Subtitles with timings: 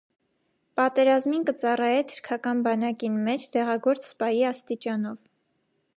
[0.79, 5.21] Պատերազմին կը ծառայէ թրքական բանակին մէջ, դեղագործ սպայի աստիճանով։